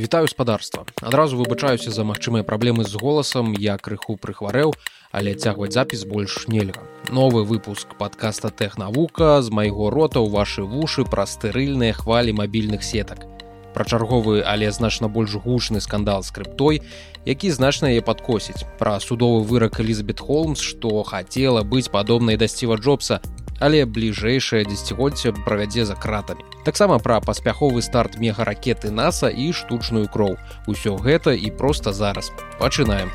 [0.00, 0.86] Вітаю спадарства.
[1.02, 4.72] Адразу выбачаюся за магчымыя праблемы з голасам, я крыху прыхварэў,
[5.12, 6.80] але цягваць запіс больш нельга.
[7.12, 13.28] Новы выпуск падкаста тэхнавука з майго рота ў вашы вушы пра стэрыльныя хвалі мабільных сетак.
[13.76, 16.80] Пра чарговы, але значна больш гучны скандал з крыптой,
[17.28, 18.64] які значна яе падкосіць.
[18.80, 23.20] Пра судовы вырак Элізабет Холмс, што хацела быць падобнай да сціва Джобса,
[23.60, 26.42] але бліжэйшае дзесяцігоддзе правядзе за кратамі.
[26.64, 30.36] Таксама пра паспяховы старт мегаракеты NASAа і штучную кроў.
[30.66, 32.32] Усё гэта і проста зараз.
[32.58, 33.12] Пачынаем.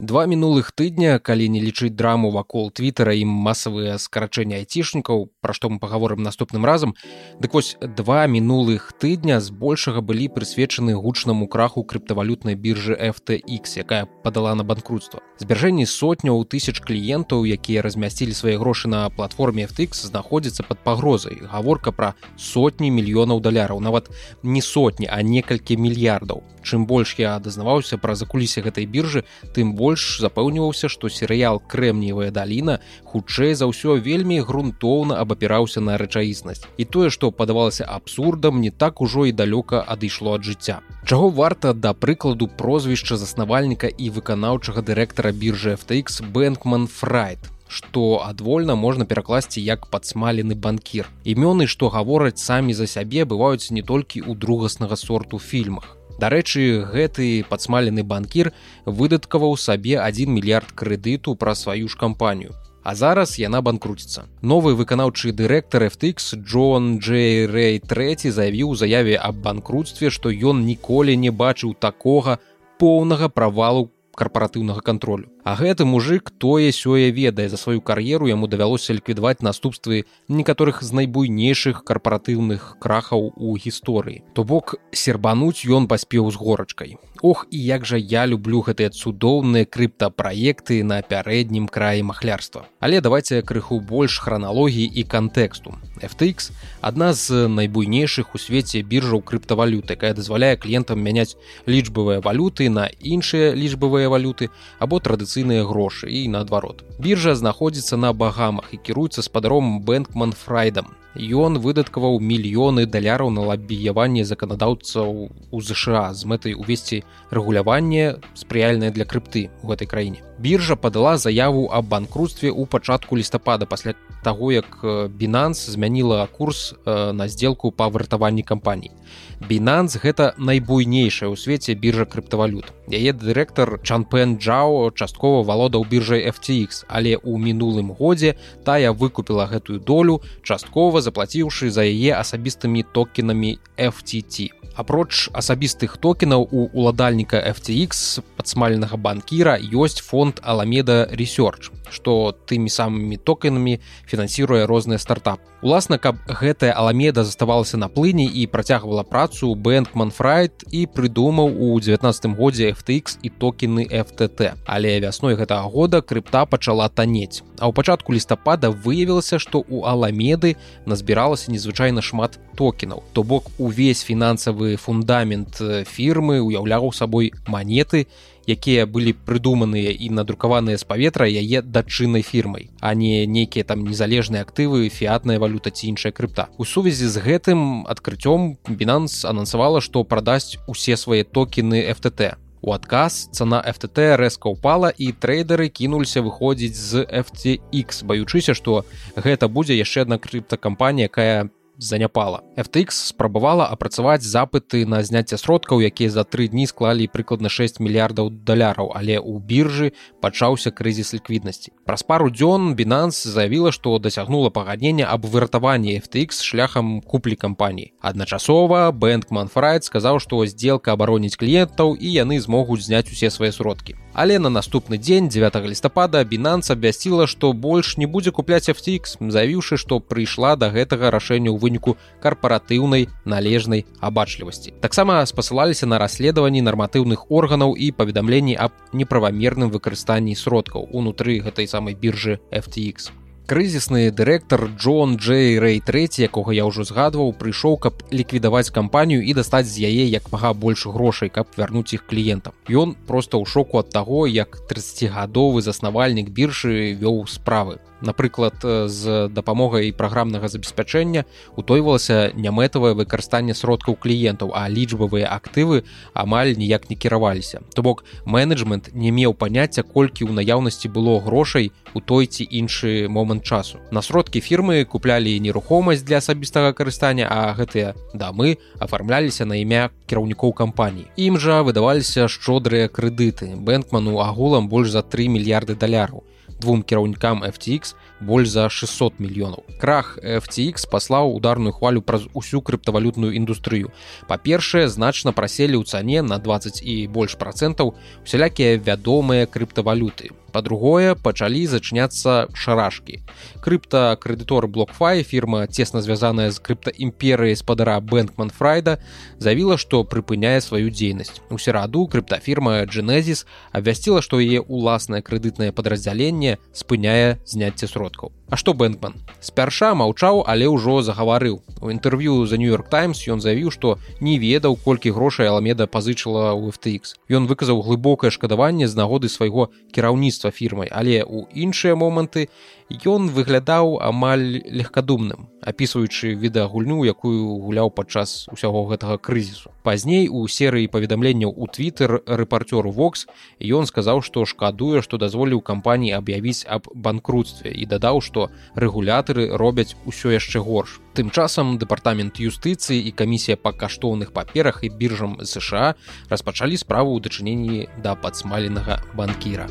[0.00, 5.66] Два мінулых тыдня, калі не лічыць драму вакол твиттера і масавыя скарачэння айцішнікаў, пра што
[5.74, 6.94] мы пагаворым наступным разам,
[7.42, 14.54] дык вось два мінулых тыдня збольшага былі прысвечаны гучнаму краху крыптавалютнай біржы FTX, якая падала
[14.54, 15.18] на банкрутства.
[15.42, 21.42] Збяржэнні сотняў тысяч кліентаў, якія размясцілі свае грошы на платформе FTX знаходзіцца пад пагрозай.
[21.42, 26.46] гаворка пра сотні мільёнаў даляраў, нават не сотні, а некалькі мільярдаў.
[26.68, 29.22] Чым больш я дазнаваўся пра закулісе гэтай біржы,
[29.56, 32.76] тым больш запэўніваўся, што серыял крэмніевая даліна
[33.08, 36.68] хутчэй за ўсё вельмі грунтоўна абапіраўся на рэчаіснасць.
[36.76, 40.80] І тое, што падавалася абсурдам, не так ужо і далёка адышло ад жыцця.
[41.08, 48.74] Чаго варта да прыкладу прозвішча заснавальніка і выканаўчага дырэктара біржы FTX Бэнкман Фрайт што адвольна
[48.74, 51.08] можна перакласці як падсмалены банкір.
[51.24, 55.97] Імёны, што гавораць самі за сябе бываюць не толькі ў другаснага сорту фільмах.
[56.18, 58.50] Дарэчы, гэты падсмалены банкір
[58.84, 62.58] выдаткаваў сабе 1 мільярд крэдыту пра сваю ж кампанію.
[62.82, 64.26] А зараз яна банкруціцца.
[64.42, 70.66] Новы выканаўчы дырэктар FTX Джон Джей Рэй III заявіў у заяве аб банкрутстве, што ён
[70.66, 72.38] ніколі не бачыў такога
[72.82, 75.30] поўнага правалу карпаратыўнага кантролю.
[75.44, 80.90] А гэты мужик тое сёе ведае за сваю кар'еру яму давялося ліквідаваць наступствы некаторых з
[80.98, 84.22] найбуйнейшых карпаратыўных крахаў у гісторыі.
[84.34, 86.98] То бок сербануць ён паспеў з горачкай.
[87.22, 92.66] Ох і як жа я люблю гэтыя цудоўныя крыптапраекты на пярэднім краі махлярства.
[92.80, 95.74] Але давайте крыху больш храналогіі і кантэксту.
[95.98, 101.34] FTX адна з найбуйнейшых у свеце біржаў крыптавалюты, якая дазваляе кліентам мяняць
[101.66, 106.84] лічбавыя валюты на іншыя лічбавыя валюты або традыцыйныя грошы і наадварот.
[106.98, 114.24] Біржа знаходзіцца на багамах і кіруецца спадаром бэнкман фрайдам ён выдаткаваў мільёны даляраў на лабіяванне
[114.24, 120.22] заканадаўцаў у ЗША з мэтай увесці рэгуляванне спрыяльнае для крыпты ў гэтай краіне.
[120.38, 123.94] Біржа падала заяву аб банкрутстве ў пачатку лістапада пасля
[124.28, 124.84] таго, як
[125.16, 128.92] Бінанс змяніла курс на сделку па выратаванні кампаній.
[129.40, 132.74] Бінанс гэта найбуйнейшая ў свеце біржа крыптавалют.
[132.90, 138.34] Яе дырэктар Чанпен Джао часткова валодаў біржай FTX, але ў мінулым годзе
[138.66, 144.57] тая выкупіла гэтую долю часткова заплаціўшы за яе асабістымі токенамі FTT.
[144.78, 153.16] Апроч асабістых токенаў у уладальніка FTX падсмаленага банкіра ёсць фонд Аламеда Research што тымі самымі
[153.16, 155.40] токенамі фінансіруе розныя стартап.
[155.58, 161.80] Уласна, каб гэтая аламеда заставалася на плыні і працягвала працу Бэнкман Фрайт і прыдумаў у
[161.80, 164.54] 19 годзе FTX і токены FTT.
[164.66, 167.42] Але вясной гэтага года крыпта пачала танець.
[167.58, 170.54] А ў пачатку лістапада выявілася, што ў аламеды
[170.86, 173.02] назбіралася незвычайна шмат токенаў.
[173.12, 178.06] То бок увесь фінансавы фундамент фірмы уяўляў сабой манеты,
[178.48, 184.42] якія былі прыдуманыя і надрукаваныя з паветра яе дачыннай фірмай а не нейкія там незалежныя
[184.42, 186.48] актывы фіатная валюта ці іншая крыпта.
[186.56, 193.28] У сувязі з гэтым адкрыццём бінанс анансавала што прадасць усе свае токены FTT У адказ
[193.32, 198.82] цана FTT рэзка ўпала і трейдеры кінуліся выходзіць з FTX баючыся што
[199.14, 201.46] гэта будзе яшчэ адна крыптакампанія якая
[201.78, 202.42] заняпала.
[202.56, 208.30] FTX спрабавала апрацаваць запыты на зняцце сродкаў, якія за тры дні склалі прыкладна 6 мільярдаў
[208.30, 211.72] даляраў, але ў біржы пачаўся крызіс ліквіднасці.
[211.86, 217.92] Праз пару дзён Бінанс заявіла, што дасягнула пагаднення аб выратаванні FTX шляхам куплі кампаній.
[218.02, 223.94] Адначасова Бэнкман Фрайт сказаў, што здзелка абароніць кліентаў і яны змогуць зняць усе свае сродкі.
[224.18, 229.78] Але на наступны дзень 9 лістапада Бінанс абвясціла, што больш не будзе купляць FTX, заявіўшы,
[229.78, 234.74] што прыйшла да гэтага рашэння ў выніку карпаратыўнай належнай абачлівасці.
[234.82, 241.94] Таксама спасылаліся на расследаванні нарматыўных органаў і паведамленні аб неправамерным выкарыстанні сродкаў унутры гэтай самай
[241.94, 243.14] біржы FTX
[243.48, 249.32] крызісны дырэктар Джон Джей Рэй III, якога я ўжо згадваў, прыйшоў, каб ліквідаваць кампанію і
[249.32, 252.52] дастаць з яе як мага больш грошай, каб вярнуць іх кліентам.
[252.68, 257.80] Ён проста ў шоку ад таго, як 30гадовы заснавальнік біршы вёў справы.
[258.00, 261.24] Напрыклад з дапамогай праграмнага забеспячэння
[261.56, 265.84] утойвалася нямэтавае выкарыстанне сродкаў кліентаў а лічбавыя актывы
[266.14, 267.60] амаль ніяк не кіраваліся.
[267.74, 273.08] То бок менеджмент не меў паняцця колькі ў наяўнасці было грошай у той ці іншы
[273.08, 273.78] момант часу.
[273.90, 280.52] На сродкі фірмы куплялі нерухомасць для асабістага карыстання а гэтыя дамы афармляліся на імя кіраўнікоў
[280.52, 286.24] кампаній ім жа выдаваліся шчодрыя крэдыты бэнкману агулам больш за 3 мільярды даляраў
[286.60, 289.62] двум кіраўнікам FTX больш за 600 мільёнаў.
[289.78, 293.94] Крах FTX паслаў ударную хвалю праз усю крыптавалютную індустрыю.
[294.26, 297.94] Па-першае, значна праселі ў цане на 20 і больш працэнтаў
[298.24, 303.20] усялякія вядомыя крыптавалюты па-другое пачалі зачыняцца шарашкі.
[303.60, 308.98] Крыпта крэдытор блокфай фірма цесна звязаная з крыптаімперыяй спадара бэнкман фрайда
[309.38, 311.42] заявіла што прыпыняе сваю дзейнасць.
[311.50, 318.72] У сераду крыптафірма дженезіс абвясціла што яе уласнае крэдытнае падраздзяленне спыняе зняцце сродкаў А што
[318.72, 319.14] бэнкман?
[319.44, 321.60] Спярша маўчаў але ўжо загаварыў.
[321.84, 326.72] У інтэрв'ю за нью-йорк таймс ён заявіў што не ведаў колькі грошай аламеда пазычыла ў
[326.72, 332.48] FTX ён выказаў глыбокае шкадаванне з нагоды свайго кіраўніцтва фірмай але ў іншыя моманты
[332.88, 339.70] ён выглядаў амаль легкадумным апісваючы відэагульню якую гуляў падчас усяго гэтага крызісу.
[339.82, 343.26] Пазней у серыі паведамленняў у твиттер рэпарцёру вокс
[343.60, 349.96] ён сказаў што шкадуе што дазволіў кампаніі аб'явіць аб банкрутстве і дадаў што рэгулятары робяць
[350.06, 351.00] усё яшчэ горш.
[351.12, 355.94] Тым часам дэпартамент юстыцыі і камісія па каштоўных паперах і біржам ЗША
[356.30, 359.68] распачалі справу ў дачыненні да падсмаленага банкіра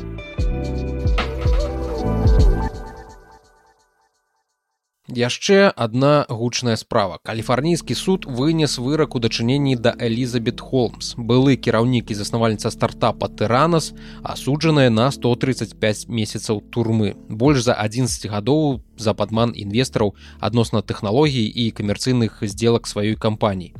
[5.08, 7.18] яшчэ одна гучная справа.
[7.24, 13.96] Каліфарнійскі суд вынес вырак у дачыненні да элізабет холмс былы кіраўнік і заснавальніца стартапа тыранас
[14.22, 17.16] асуджаная на 135 месяцаў турмы.
[17.28, 23.72] Больш за 11 гадоў за падман інвестараў адносна тэхналогій і камерцыйных сделак сваёй кампаніі.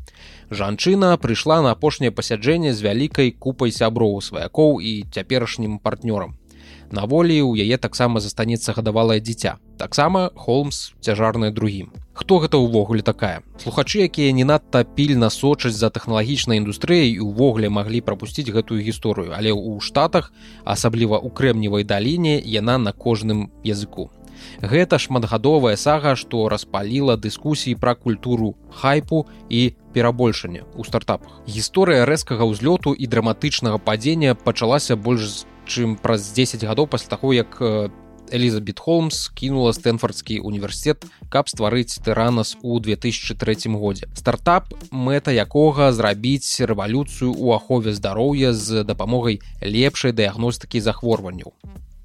[0.48, 6.37] Жанчына прыйшла на апошняе пасяджэнне з вялікай купай сяброў сваякоў і цяперашнім партнёрам
[6.92, 9.56] на волі ў яе таксама застанецца гадавалае дзіця.
[9.78, 11.92] Таксама холмс цяжарная другім.
[12.12, 13.46] Хто гэта ўвогуле такая?
[13.62, 19.36] Слухачы якія не надта пільна сочаць за тэхналагічнай індустрыяй і ўвогуле маглі прапусціць гэтую гісторыю
[19.36, 20.32] але ў штатах
[20.64, 24.10] асабліва ў крэмневай даліне яна на кожным языку.
[24.62, 31.42] Гэта шматгадовая сага, што распаліла дыскусіі пра культуру хайпу і перабольшання ў стартапах.
[31.46, 37.60] Гісторыя рэзкага ўзлёту і драматычнага падзення пачалася больш чым праз 10 гадоў пасля таго як
[38.30, 44.08] Элізабет Холмс кінула стэнфордскі універсітет, каб стварыць тэранас у 2003 годзе.
[44.14, 51.52] Стартап мэта якога зрабіць рэвалюцыю ў ахове здароўя з дапамогай лепшай дыягностыкі захворванняў.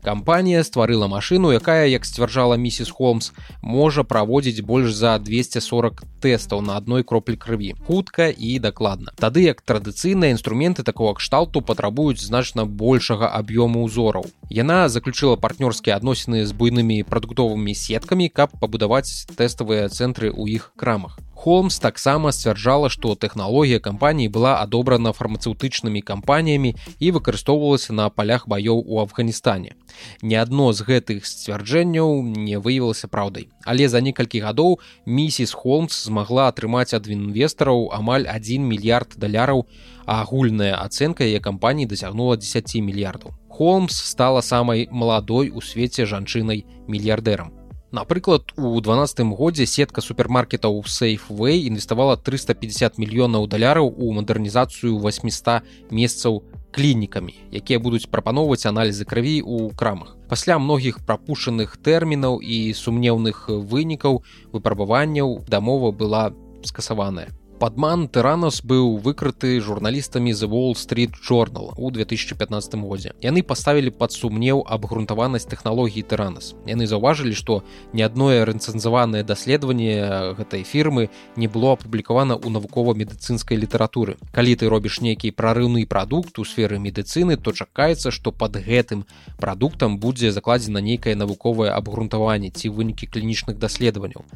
[0.04, 6.76] Кампанія стварыла машыну, якая, як сцвярджала місіс Холмс, можа праводзіць больш за 240 тэстаў на
[6.76, 7.72] адной кроплі крыві.
[7.88, 9.16] хутка і дакладна.
[9.16, 14.28] Тады як традыцыйныя інструменты такого кшталту патрабуюць значна большага аб'ёму ўзораў.
[14.50, 21.20] Яна заключыла партнёрскія адносіны з буйнымі прадуктовымі сеткамі, каб пабудаваць тэставыя цэнтры ў іх крамах.
[21.44, 26.72] Холмс таксама сцвярджала, што тэхналогія кампаніі была адобрана фармацэўтычнымі кампаніямі
[27.04, 29.76] і выкарыстоўвалася на палях баёў у Афганістане.
[30.24, 33.52] Ні адно з гэтых сцвярджэнняў не выявілася праўдай.
[33.68, 39.68] Але за некалькі гадоў місіс Холмс змагла атрымаць ад інвестараў амаль 1 мільярд даляраў,
[40.08, 43.36] а агульная ацэнка яе кампаніі дасягнула 10 мільярдаў.
[43.52, 47.52] Холмс стала самай маладой у свеце жанчынай мільярдэрам.
[47.94, 55.62] Напрыклад, у 12 годзе сетка супермаркетаў Сейфway інвеставала 350 мільёнаў даляраў у мадэрнізацыю 800
[55.94, 56.42] месцаў
[56.74, 60.18] клінікамі, якія будуць прапаноўваць аналізы крыві ў крамах.
[60.26, 66.34] Пасля многіх прапушаных тэрмінаў і сумнеўных вынікаў выпрабаванняў дамова была
[66.66, 67.30] скасаваная
[67.64, 73.14] падман тыранос быў выкрыты журналістамі the wall street journal у 2015 годзе.
[73.22, 80.68] Яны паставілі пад сумнеў абгрунтаванасць тэхналогіі тыранос яны заўважылі што ні адное рэцэнзаванае даследаванне гэтай
[80.68, 81.08] фірмы
[81.40, 84.20] не было апублікавана ў навукова-медыцынскай літаратуры.
[84.36, 89.08] Калі ты робіш нейкі прарыўны прадукт у сферы медыцыны то чакаецца што под гэтым
[89.40, 94.28] прадуктам будзе закладзена нейкае навуковае абгрунтаванне ці вынікі клінічных даследаванняў.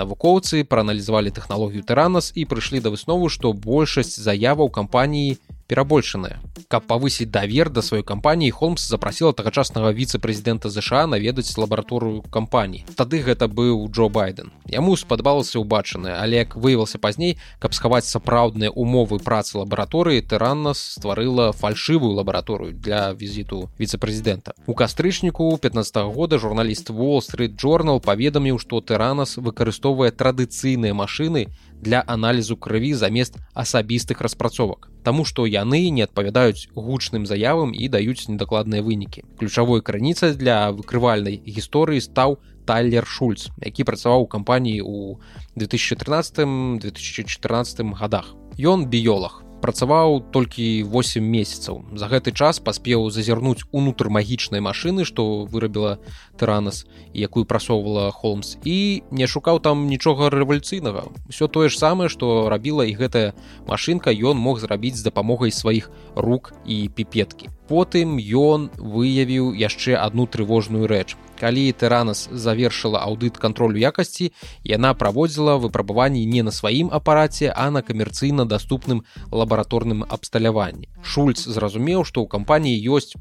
[0.00, 5.38] Навукоўцы прааналізавалі тэхналогію тыранос і прыйшлі прыйшлі да выснову што большасць заяваў кампаніі
[5.70, 12.84] перабольшаная каб павысіць давер да сваёй кампаніі холмс запрасіла тагачаснага віцэ-прэзідэнта ЗША наведаць лабараторыю кампаній
[12.94, 14.52] тады гэта быў Джо байден.
[14.70, 21.50] Яму спадабалася ўбачанае але як выявілася пазней каб схаваць сапраўдныя умовы працы лабараторыі тыранна стварыла
[21.50, 24.54] фальшывую лабараторыю для візіту віцэ-прэзідэнта.
[24.66, 31.48] У кастрычніку 15 -го года журналіст wall street journal паведаміў што тэранас выкарыстоўвае традыцыйныя машины
[31.82, 38.28] для аналізу крыві замест асабістых распрацовак Таму што яны не адпавядаюць гучным заявам і даюць
[38.28, 42.38] недакладныя вынікі ключавой крыніцай для выкрывальнай гісторыі стаў
[42.68, 45.18] тайлер шульц які працаваў у кампаніі ў
[45.56, 48.34] 2013 2014 годах.
[48.60, 51.84] Ён біёлог працаваў толькі 8 месяцаў.
[51.94, 56.00] За гэты час паспеў зазірнуць унутр магічнай машыны што вырабіла
[56.40, 61.12] тыранас якую прасоўвала холмс і не шукаў там нічога рэвалюцыйнага.
[61.28, 63.32] Все тое ж самае што рабіла і гэтая
[63.68, 67.52] машынка ён мог зрабіць з дапамогай сваіх рук і піпеткі.
[67.70, 74.30] Потым ён выявіў яшчэ одну трывожную рэч калі тэранас завершыла аўдыт кантролю якасці
[74.68, 82.04] яна праводзіла выпрабаванні не на сваім апараце а на камерцыйна даступным лабараторным абсталяванні шульц зразумеў
[82.04, 83.14] што ў кампаніі ёсць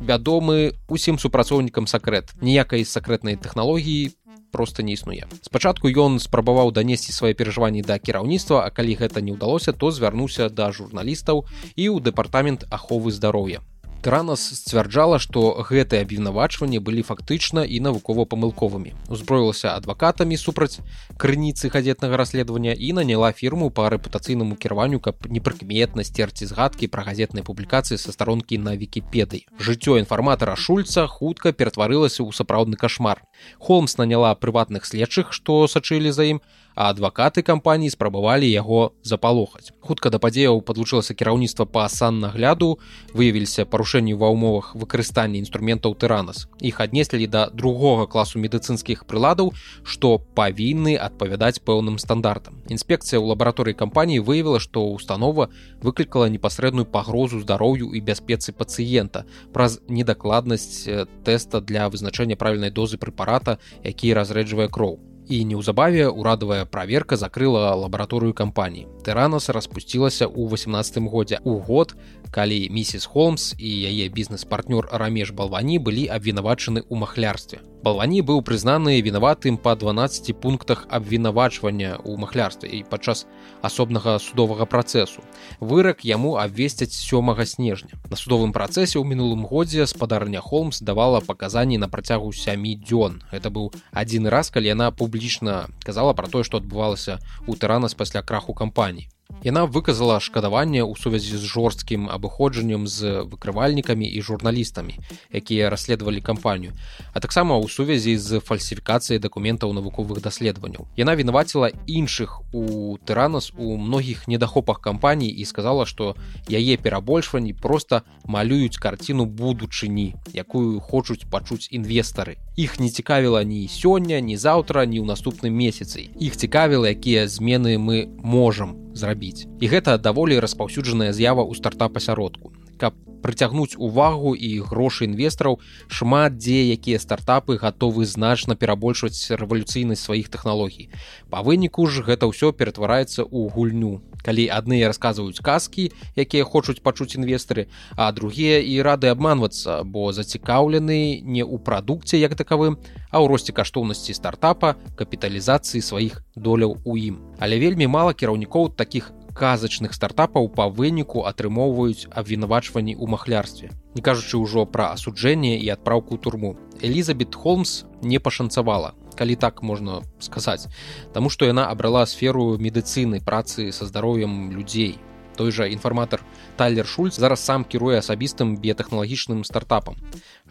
[0.00, 2.36] вядомы усім супрацоўнікам сакрэт.
[2.40, 4.12] Ніякай сакрэтнай тэхналогіі
[4.52, 5.26] просто не існуе.
[5.42, 10.48] Спачатку ён спрабаваў данесці свае перажыванні да кіраўніцтва а калі гэта не ўдалося то звярнуўся
[10.48, 11.44] да журналістаў
[11.76, 13.60] і ў дэпартамент аховы здароўя
[14.06, 18.92] Транас сцвярджала, што гэтыя абвінавачванні былі фактычна і навукова-памылковымі.
[19.10, 20.78] Узброілася адвакатамі супраць
[21.18, 27.42] крыніцы газетнага расследавання і наняла фірму па рэпутацыйнаму кіраванню, каб непрыкметна сцерці згадкі пра газетнай
[27.42, 29.50] публікацыі са старонкі на вікіпедыі.
[29.58, 33.26] Жыццё інфарматара шульца хутка ператварылася ў сапраўдны кашмар.
[33.58, 36.40] Холмс наняла прыватных следчых, што сачылі за ім,
[36.76, 39.72] а адвакаты кампаніі спрабавалі яго запалохаць.
[39.80, 42.76] Хутка да падзеяў падлучылася кіраўніцтва па саннагляду,
[43.16, 46.44] выявіліся парушэнні ва ўмовах выкарыстання інструментаў тыранас.
[46.60, 49.56] Іх аднеслі да другога класу медыцынскіх прыладаў,
[49.88, 52.60] што павінны адпавядаць пэўным стандартам.
[52.68, 55.48] Інспекцыя ў лабараторыі кампаніі выявіла, што ўстанова
[55.80, 59.24] выклікала непасрэдную пагрозу здароўю і бяспецы пацыента
[59.56, 60.84] праз недакладнасць
[61.24, 64.94] тэста для вызначэння правільнай дозы прэпарата, які разрэджвае кроў
[65.28, 68.86] і неўзабаве урадавая праверка закрыла лабараторыю кампаніі.
[69.02, 71.94] Тэранас распусцілася ў 18 годзе у год,
[72.30, 77.62] калі місіс Холмс і яе бізнес-партнёр рамеж балвані былі абвінавачаны ў махлярстве.
[77.86, 83.26] Балвані быў прызнаны вінаватым па 12 пунктах абвінавачвання ў махлярстве і падчас
[83.62, 85.22] асобнага судовага працэсу.
[85.60, 87.94] Вырак яму абвесцяць сёмага снежня.
[88.10, 93.22] На судовым працэсе ў мінулым годзе спадарня Холмс давала паказанні на працягу сямі дзён.
[93.30, 97.16] Гэта быў адзіны раз, калі яна публічна казала пра тое, што адбывалася
[97.48, 99.08] ў тэранас пасля краху кампаній.
[99.42, 105.00] Яна выказала шкадаванне ў сувязі з жорсткім абыходжаннем з выкрывальнікамі і журналістамі,
[105.32, 106.76] якія расследавалі кампанію,
[107.16, 110.84] а таксама ў сувязі з фальсіфікацыяй дакументаў навуковых даследаванняў.
[111.00, 116.12] Яна вінаваціла іншых у тыранас у многіх недахопах кампаній і сказала, што
[116.52, 122.36] яе перабольшванні проста малююць карціну будучыні, якую хочуць пачуць інвестары.
[122.56, 126.08] Іх не цікавіла ні сёння, ні заўтра, ні ў наступным месяцы.
[126.16, 129.44] Іх цікавіла, якія змены мы можам зрабіць.
[129.60, 132.56] І гэта даволі распаўсюджаная з'ява ў стартап-асяродку.
[132.76, 132.94] Каб
[133.26, 135.58] прыцягнуць увагу і грошы інвестараў,
[135.90, 140.86] шмат дзе якія стартапы гатовы значна перабольшваць рэвалюцыйнасць сваіх тэхналогій.
[141.26, 143.98] Па выніку ж гэта ўсё ператвараецца ў гульню.
[144.22, 147.66] Калі адныя расказваюць казкі, якія хочуць пачуць інвестары,
[147.98, 152.78] а другія і рады абманвацца, бо зацікаўлены не ў прадукце як такавым,
[153.10, 157.22] а ў росце каштоўнасці стартапа, капіталізацыі сваіх доляў у ім.
[157.38, 163.68] Але вельмі мала кіраўнікоў такіх казачных стартапаў па выніку атрымоўваюць абвінавачванні ў махлярстве.
[163.94, 166.56] Не кажучы ўжо пра асуджэнне і адпраўку турму.
[166.80, 170.68] Элізабет Холмс не пашанцавала, калі так можна сказаць,
[171.12, 174.96] Таму што яна абрала сферу медыцыны працы са здароўем людзей.
[175.36, 176.24] Той жа інфарматар
[176.56, 180.00] Тайлер Шульц зараз сам кіруе асабістым біятэхналагічным стартапам.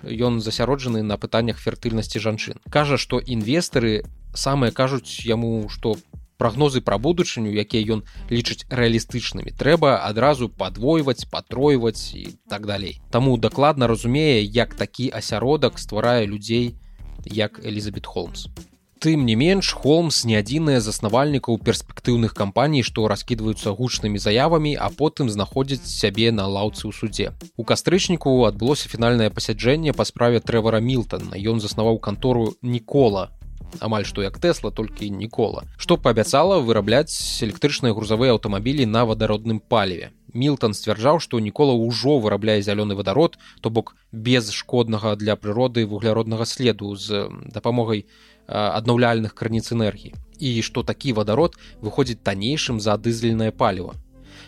[0.06, 2.62] Ён засяроджаны на пытаннях фертыльнасці жанчын.
[2.70, 4.06] Кажа, што інвестары
[4.38, 5.98] самыя кажуць яму, што
[6.38, 13.38] прагнозы пра будучыню якія ён лічыць рэалістычнымі трэба адразу падвойваць патройваць і так далей Таму
[13.38, 16.76] дакладна разумее як такі асяродак стварае людзей
[17.26, 18.48] як Элізабет Холмс.
[19.00, 25.30] Тым не менш холмс не адзіныя заснавальнікаў перспектыўных кампаній што раскідваюцца гучнымі заявамі а потым
[25.30, 27.28] знаходзяць сябе на лаўцы ў суде
[27.60, 33.30] у кастрычніку адбылося фінальнае пасяджэнне па справе трэвара милтона ён заснаваў кантору нікола
[33.80, 37.12] амаль што як тэсла толькі нікола што паабяцала вырабляць
[37.48, 40.12] электрычныя грузавыя аўтамабілі на вадародным паліве.
[40.34, 46.46] Милтон сцвярджаў што нікола ўжо вырабляе зялёны вадарод то бок без шкоднага для прыроды вугляроднага
[46.46, 48.06] следу з дапамогай
[48.48, 50.14] аднаўляльных крыніц энергіі.
[50.40, 53.96] І што такі вадарод выходзіць таннейшым за дызельнае паліва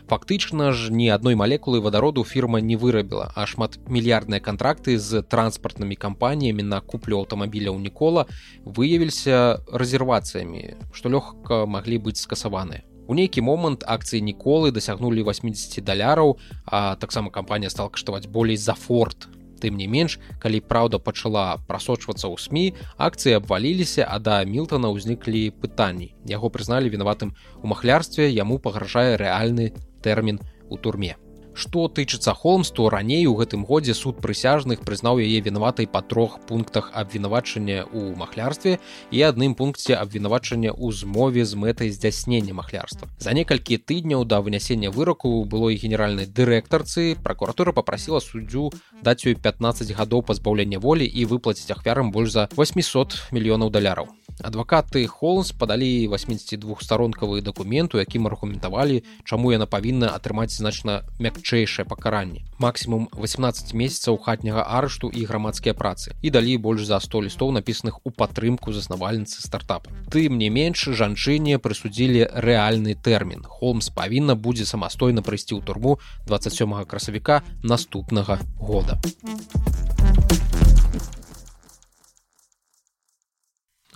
[0.08, 5.96] фактычна ж ні адной малекулы вадароду фірма не вырабіла а шмат мільярдныя кантракты з транспартнымі
[6.00, 8.26] кампаніямі на куплю аўтамабіляў нікола
[8.64, 16.36] выявіліся рэзервацыямі што лёгка маглі быць скасаваныя У нейкі момант акцыі ніколы дасягнулі 80 даляраў
[16.66, 22.30] а таксама кампанія стала каштаваць болей за форт Тым не менш, калі праўда пачала прасочвацца
[22.30, 26.14] ў сМ, акцыі абваліліся, а да мілтона ўзніклі пытанні.
[26.30, 30.40] Яго прызналі вінаватым у махлярстве, яму пагражае рэальны тэрмін
[30.70, 31.16] у турме.
[31.58, 36.38] Што тычыцца Холмс, то раней у гэтым годзе суд прысяжных прызнаў яе вінаватай па трох
[36.46, 38.78] пунктах абвінавачання ў махлярстве
[39.10, 43.10] і адным пункце абвінавачання ў змове з мэтай здзяснення махлярства.
[43.18, 48.70] За некалькі тыдняў да вынясення выраку было і генеральнай дырэктарцы пракуратура попрасіла суддзю
[49.02, 55.08] даць ёй 15 гадоў пазбаўлення волі і выплаціць ахвярам больш за 800 мільёнаў даляраў адвакаты
[55.08, 61.02] холмс падалі 82 старонкавы дакумент у якім аргументавалі чаму яна павінна атрымаць значна
[61.48, 62.44] мякчэйшае пакаранне.
[62.60, 66.12] Максімум 18 месяцаў хатняга арышту і грамадскія працы.
[66.22, 69.90] І далі больш за 100 лістоў напісаных у падтрымку заснавальніцы стартапа.
[70.12, 73.44] Тым не менш жанчыне прысудзілі рэальны тэрмін.
[73.48, 79.00] Холмс павінна будзе самастойна прыйсці ў турму 27 красавіка наступнага года.
[79.00, 80.67] у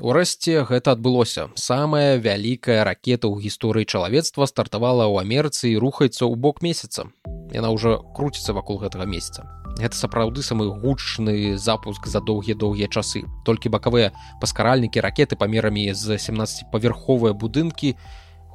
[0.02, 1.54] Урэшце гэта адбылося.
[1.54, 7.14] Самая вялікая ракета ў гісторыі чалавецтва стартавала ў Амерыцы і рухаецца ў бок месяца.
[7.54, 9.46] Яна ўжо круціцца вакол гэтага месяца.
[9.78, 13.30] Гэта сапраўды самы гучны запуск за доўгія доўгія часы.
[13.46, 14.10] Толькі бакавыя
[14.42, 17.94] паскаральнікі ракеты памерамі з 17павярховыя будынкі,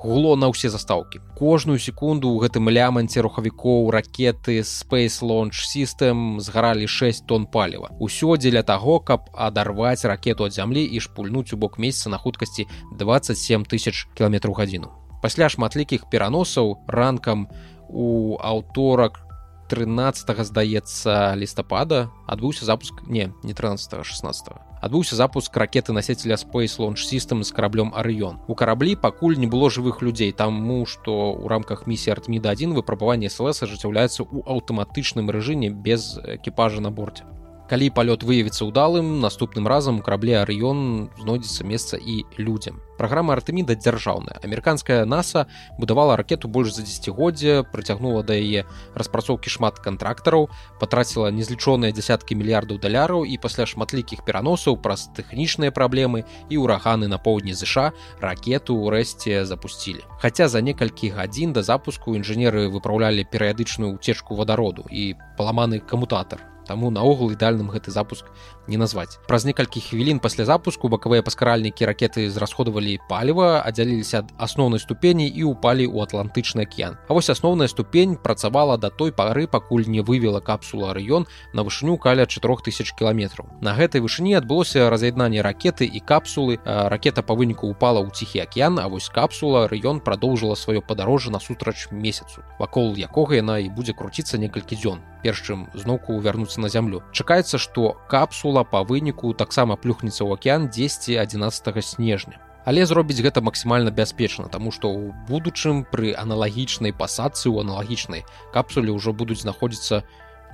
[0.06, 1.18] гуло на ўсе застаўкі.
[1.34, 7.90] Кожную секунду ў гэтым ляманце рухавікоў ракеты space launch system згаралі 6 тонн паліва.
[7.98, 12.70] Усё дзеля таго каб адарваць ракету ад зямлі і шпульнуць у бок месяца на хуткасці
[12.94, 14.94] 27 тысяч кіламетраў гадзіну.
[15.18, 17.50] Пасля шматлікіх пераносаў ранкам
[17.90, 19.25] у аўторак
[19.68, 27.02] 13 здаецца лістапада адбыўся запуск не не 13 16 адбыўся запуск ракеты насецеля space launch
[27.02, 31.86] system з караблём арыён у караблі пакуль не было жывых людзей таму што ў рамках
[31.86, 37.24] місіі артміда 1 выпрабаванне слс ажыццяўляецца ў аўтаматычным рэжыме без экіпажа на борце
[37.66, 44.38] калі палёт выявіцца ўдалым наступным разам карабле арыён знойдзецца месца і людзям праграма артеміда дзяржаўная
[44.46, 45.46] амерыканская наса
[45.78, 50.48] будавала ракету больш за дзегоддзя прыцягнула да яе распрацоўкі шмат кантрактараў
[50.80, 57.18] патраціла незлічоныя дзясяткі мільярдаў даляраў і пасля шматлікіх пераносаў праз тэхнічныя праблемы і ўраганы на
[57.18, 64.38] поўдні ЗША ракету ўрэшце запусцілі хаця за некалькі гадзін да запуску інжынеры выпраўлялі перыядычную уцечку
[64.38, 68.26] вадароду і паламаны камутатор Таму наогул ідальным гэты запуск
[68.66, 69.18] не назваць.
[69.26, 75.54] Праз некалькі хвілін пасля запуску бакавыя паскаральнікі ракеты зрасходавалі паліва, аддзяліліся ад асноўнай ступені і
[75.54, 76.98] ўпалі ў атлантычны акіян.
[77.08, 81.98] А вось асноўная ступень працавала да той пары, пакуль не вывела капсула раён на вышыню
[81.98, 83.46] каля 4000 кіламетраў.
[83.62, 86.58] На гэтай вышыні адбылося раз'яднанне ракеты і капсулы.
[86.66, 91.88] ракета па выніку упала ў ціхі акіян, а вось капсула раён прадоўжыла сваё падарожжа насустрач
[91.90, 92.42] месяцу.
[92.58, 95.00] Вакол якога яна і будзе круціцца некалькі дзён.
[95.22, 97.02] Перш чым зноўку вярнуцца на зямлю.
[97.12, 102.40] Чакаецца, што капсула па выніку таксама плюхнецца ў акеан 10 11 снежня.
[102.66, 108.90] Але зробіць гэта максімальна бяспечна таму што ў будучым пры аналагічнай пасадцы ў аналагічнай капсуле
[108.90, 110.02] ўжо будуць знаходзіцца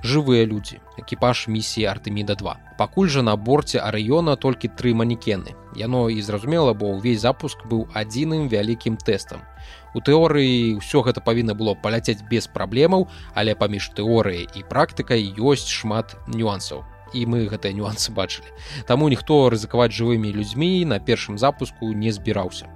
[0.05, 0.77] жывыя людзі.
[1.01, 5.57] Экіпаж місіі артеміда 2 пакуль жа на борце арыёна толькі тры манекены.
[5.73, 9.41] Яно і зразумела бо ўвесь запуск быў адзіным вялікім тэстам
[9.93, 15.69] у тэорыі ўсё гэта павінна было паляцець без праблемаў але паміж тэорыяй і практыкай ёсць
[15.69, 18.49] шмат нюансаў і мы гэтыя нюансы бачылі.
[18.89, 22.67] Таму ніхто рызыкаваць жывымі людзьмі на першым запуску не збіраўся.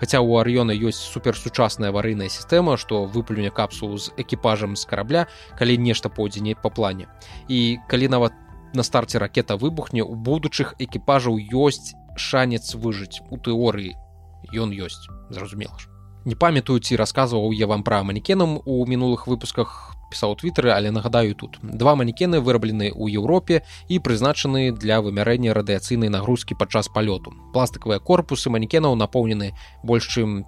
[0.00, 5.26] Хаця у арыёна ёсць суперсучасная аварыйная сістэма, што выплюне капсулу з экіпажам з карабля,
[5.58, 7.08] калі нешта пойдзе не па плане.
[7.48, 8.32] І калі нават
[8.74, 13.96] на старце ракета выбухне, у будучых экіпажаў ёсць шанец выжыць у тэорыі.
[14.54, 15.87] Ён ёсць, зразумела ж.
[16.28, 21.32] Не памятаю ці расказваў я вам пра манекенам у мінулых выпусках пісаў твиттеры але нагадаю
[21.32, 21.56] тут.
[21.62, 27.32] Два манекены выраблены ў Еўропе і прызначаны для вымярэння радыяцыйнай нагрузкі падчас палёту.
[27.56, 30.44] Пластикавыя корпусы манекенаў напоўнены больш чым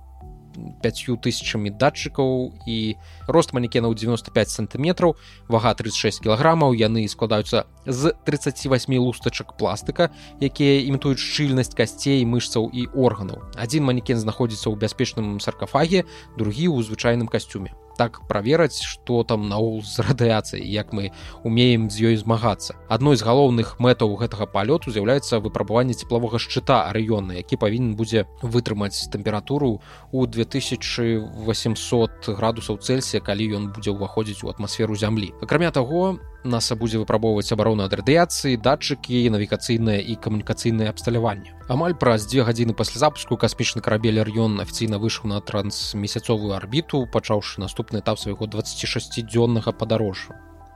[0.83, 2.97] пятью тысячами датчыкаў і
[3.27, 5.17] рост манекенаў 95 сантиметраў
[5.49, 12.89] вага 36 кілаграмаў яны складаюцца з 38 лустачак пластыка якія імітуюць шчыльнасць касцей мышцаў і
[12.95, 13.43] органаў.
[13.57, 16.05] Адзін манекен знаходзіцца ў бяспечным саркафаге
[16.37, 21.13] другі ў звычайным касцюме так правераць што там наул з радыяцыяй як мы
[21.45, 22.81] умеем з ёй змагацца.
[22.89, 29.13] Адной з галоўных мэтаў гэтага палёту з'яўляецца выпрабаванне цеплавога шчыта арыёна які павінен будзе вытрымаць
[29.13, 29.85] тэмпературу
[30.17, 35.37] у 2800 градусаў цельсія калі ён будзе ўваходзіць у атмасферу зямлі.
[35.45, 42.25] Акрамя таго наса будзе выпрабоўваць абарону ад радыяцыі датчыкі навігацыйнае і камунікацыйнае абсталяванне амаль праз
[42.31, 48.19] дзве гадзіны пасля запуску касмічны карабель ар'ён афіцыйна выйшаў на трансмесяцовую арбіту пачаўшы наступны этап
[48.19, 49.73] свайго 26 дзённага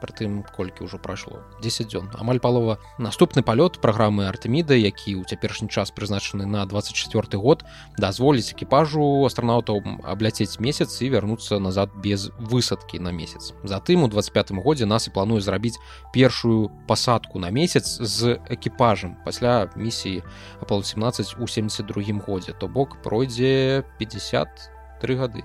[0.04, 1.42] падарожжа прытым колькі ўжо прайшло.
[1.62, 2.10] 10 дзён.
[2.18, 2.78] Амаль палова.
[2.98, 7.64] Наступны палёт праграмы артеміда які ў цяперашні час прызначаны на 24 год
[7.98, 13.52] дазволіць экіпажу астранаўтаў абляцець месяц і вярнуцца назад без высадкі на месяц.
[13.64, 15.78] Затым у 25 годзе нас і плануе зрабіць
[16.12, 20.22] першую пасадку на месяц з экіпажам пасля місіі
[20.60, 22.52] апал 17 у 72 годзе.
[22.52, 25.44] То бок пройдзе 53 гады.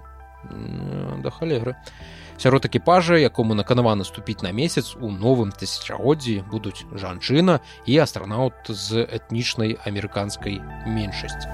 [1.23, 7.59] Да халеры а сярод экіпажа якому наканавана ступіць на месяц у новым тысячагоддзі будуць жанчына
[7.85, 11.51] і астранаўт з этнічнай амерыканскай меншасці.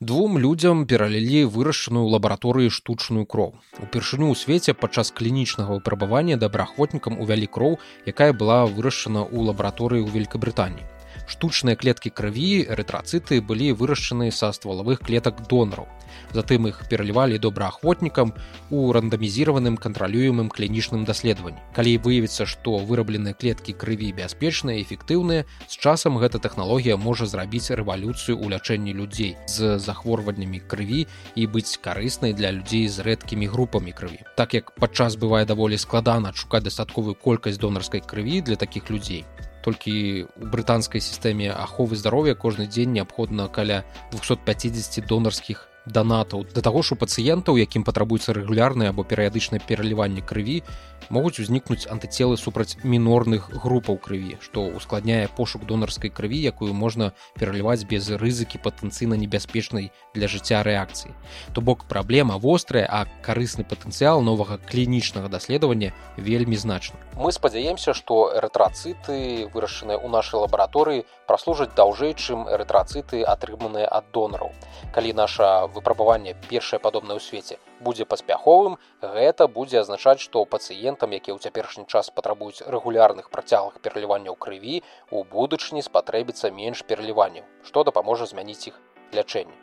[0.00, 3.60] Двум людзям пералілі вырашаную лабараторыі штучную кроў.
[3.84, 7.76] Упершыню ў свеце падчас клінічнага выпрабавання добраахвотнікам увялі кроў
[8.08, 10.88] якая была вырашана ў лабараторыі ў великкабрытаніі
[11.26, 15.88] штучныя клеткі крыві эрытрацыты былі вырашчаны са ствалавых клетак донараў
[16.34, 18.32] затым іх пералівалі добраахвотнікам
[18.70, 26.18] у рандамізіраваным кантралюемым клінічным даследаванні калі выявіцца што вырабленыя клеткі крыві бяспечныя эфектыўныя з часам
[26.22, 32.54] гэта тэхналогія можа зрабіць рэвалюцыю ў лячэнні людзей з захворваннямі крыві і быць карыснай для
[32.54, 38.00] людзей з рэдкімі групамі крыві так як падчас бывае даволі складана адшукаць дастатковую колькасць донарскай
[38.00, 39.24] крыві для такіх людзей
[39.62, 46.82] толькі у брытанскай сістэме аховы здароўя кожны дзень неабходна каля 250 донарскіх данатаў да таго
[46.82, 50.62] ж у пацыентаў якім патрабуецца рэгулярнае або перыядычнае пераліванне крыві
[51.08, 57.84] могуць узнікнуць антыцелы супраць мінорных групаў крыві што ускладняе пошук донарскай крыві якую можна пераліваць
[57.88, 61.14] без рызыкі патэнцыйна небяспечнай для жыцця рэакцыі
[61.52, 68.32] то бок праблема вострая а карысны патэнцыял новага клінічнага даследавання вельмі значна мы спадзяемся што
[68.36, 74.50] эрытрацыты вырашаныя ў нашай лабараторыі праслужаць даўжэй чым эрытрацыты атрыманыя ад донараў
[74.94, 78.74] калі наша выпрабаванне першае падобнае ў свеце будзе паспяховым
[79.16, 85.22] гэта будзе азначаць што пацыентам якія ў цяперашні час патрабуюць рэгулярных працяглых пераліванняў крыві у
[85.36, 88.80] будучыні спатрэбіцца менш пераліванняў што дапаможа змяніць іх
[89.14, 89.54] лячэнне.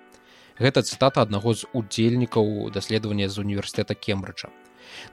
[0.57, 4.49] Гэта цытата аднаго з удзельнікаў даследавання з універсітэта кембрыджа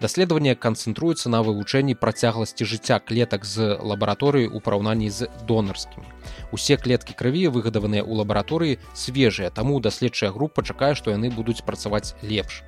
[0.01, 6.07] даследаванне канцэнтруецца на вывучэнні працягласці жыцця клетак з лабараторыі ў параўнанні з донарскімі.
[6.53, 12.15] Усе клеткі крыві выгадаваныя ў лабараторыі свежыя таму даследчая група чакае што яны будуць працаваць
[12.23, 12.63] лепш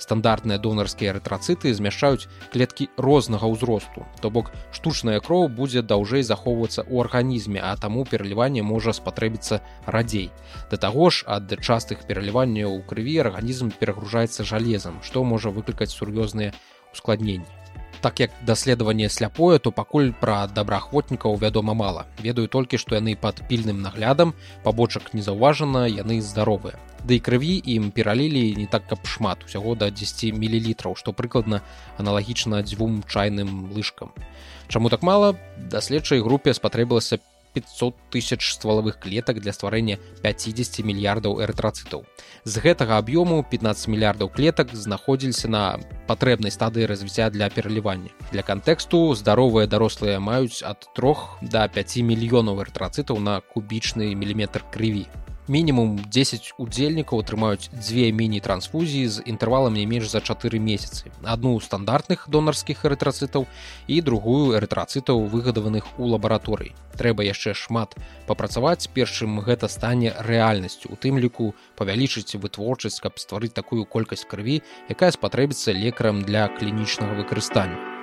[0.00, 4.08] стандартныя донарскія эрытрацыты змяшчаюць клеткі рознага ўзросту.
[4.24, 10.32] То бок штучная кроў будзе даўжэй захоўвацца ў арганізме а таму пераліванне можа спатрэбіцца радзей.
[10.72, 16.56] Да таго ж ад частых пераліванняў у крыві арганізм перагружаецца жалезам што можа выклікаць сур'ёзныя
[16.96, 17.59] ускладненні
[18.00, 22.06] так як даследаванне сляпое то пакуль пра добраахвотнікаў вядома мала.
[22.18, 26.76] Ведаю толькі што яны пад пільным наглядам пабочак не заўважана яны здаровыя.
[27.04, 31.62] Да і крыві ім пералілі не так каб шмат усяго да 10 мілілітраў што прыкладна
[31.98, 34.12] аналагічна дзвюм чайным лыжкам.
[34.68, 37.18] Чаму так мала даследчай групе спатрэбілася
[37.54, 42.04] 500 тысяч ствалавых клетак для стварэння 50 мільярдаў эрытрацытаў.
[42.44, 48.10] З гэтага аб'ёму 15 мільярдаў клетак знаходзіліся на патрэбнай стадыі развіцця для пералівання.
[48.32, 55.06] Для кантэксту здаровыя дарослыя маюць ад трох да 5 мільёнаў эрытрацытаў на кубічны міліметр крыві
[55.50, 62.30] мінімум 10 удзельнікаў атрымаюць дзве міні-трансфузіі з інтэрвалам не менш за чатыры месяцы адну стандартных
[62.30, 63.50] донарскіх эрытрацытаў
[63.90, 67.98] і другую эрытрацытаў выгадаваных у лабараторыі трэба яшчэ шмат
[68.30, 70.94] папрацаваць першым гэта стане рэальнасцю.
[70.94, 77.18] У тым ліку павялічыць вытворчасць каб стварыць такую колькасць крыві якая спатрэбіцца лекарам для клінічнага
[77.18, 77.99] выкарыстання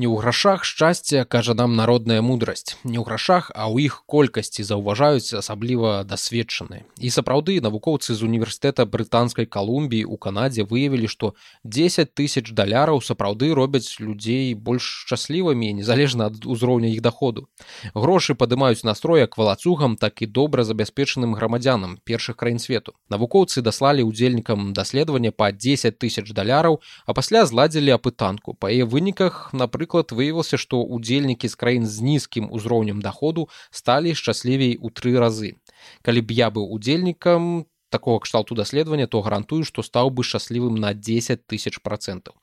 [0.00, 4.64] Не ў грашах шчасце кажа нам народная мудрасць не ў грашах а ў іх колькасці
[4.64, 6.88] заўважаюць асабліва дасведчаны.
[6.96, 11.34] І сапраўды навукоўцы з універсітэта брытанскай калумбіі у канадзе выявілі што
[11.68, 17.52] 10 тысяч даляраў сапраўды робяць людзей больш шчаслівымі незалежна ад узроўня іх даходу.
[17.92, 22.96] Грошы падымаюць настроя к валацугам так і добра забяспечаным грамадзянам першых краін свету.
[23.12, 28.56] Навукоўцы даслалі удзельнікам даследавання па 10 тысяч даляраў а пасля зладзілі апытанку.
[28.56, 34.14] Па яе выніках напрыклад напрыклад выявілася што удзельнікі з краін з нізкім узроўнем даходу сталі
[34.14, 35.58] шчаслівей у тры разы.
[36.02, 40.94] Калі б я быў удзельнікам такого кшталту даследавання то гарантую што стаў бы шчаслівым на
[40.94, 42.34] 10 тысяч процентаў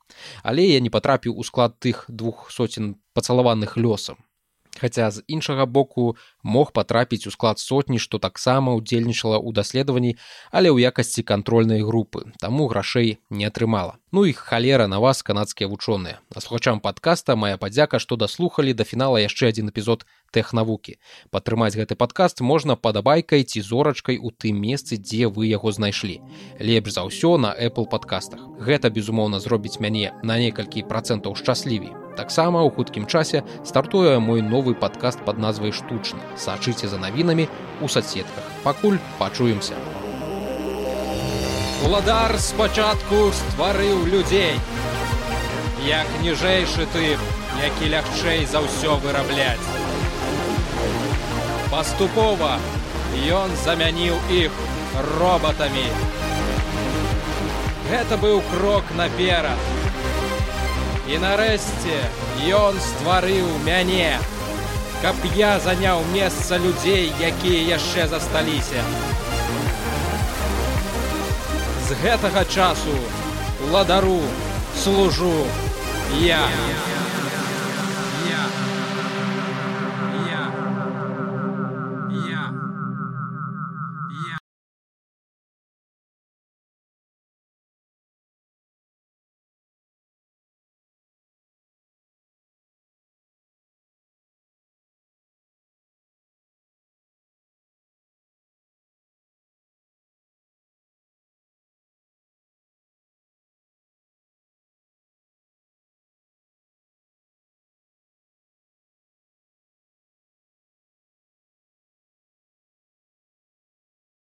[0.44, 4.20] але я не патрапіў у склад тых двух соцен пацалаваных лёсам
[4.78, 10.16] Хаця з іншага боку мог патрапіць у склад сотні, што таксама ўдзельнічала ў даследаванні,
[10.56, 14.00] але ў якасці кантрольнай групы, таму грашэй не атрымала.
[14.12, 16.24] Ну і халера на вас канадскія вучоныя.
[16.34, 20.96] А слухачам падкаста моя падзяка, што даслухалі да фінала яшчэ адзін эпізод тэхнавукі.
[21.30, 26.24] Падтрымаць гэты падкаст можна падабайкай ці зорачкай у тым месцы, дзе вы яго знайшлі.
[26.64, 28.40] Лепш за ўсё на Apple падкастах.
[28.64, 31.92] Гэта, безумоўна, зробіць мяне на некалькі працэнтаў шчаслівей.
[32.18, 36.24] Таксама ў хуткім часе стартуе мой новы падкаст пад назвай штучны.
[36.38, 37.48] Сачыце за навінамі
[37.82, 38.46] ў соцсетках.
[38.64, 39.76] Пакуль пачуемся.
[41.86, 44.60] Уладар спачатку стварыў людзей.
[45.86, 47.18] Як ніжэйшы ты,
[47.64, 49.68] які лягчэй за ўсё вырабляць.
[51.72, 52.58] Паступова
[53.30, 54.52] ён замяніў іх
[55.18, 55.90] роботамі.
[57.90, 59.60] Гэта быў крок наперад
[61.08, 61.98] І нарэшце
[62.52, 64.20] ён стварыў мяне,
[65.02, 68.84] каб я заняў месца людзей, якія яшчэ засталіся.
[71.88, 72.96] З гэтага часу
[73.72, 74.22] ладару
[74.84, 75.34] служу
[76.22, 76.42] я.